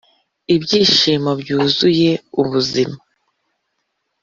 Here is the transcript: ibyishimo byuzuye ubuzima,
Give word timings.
ibyishimo 0.55 1.31
byuzuye 1.41 2.11
ubuzima, 2.41 2.97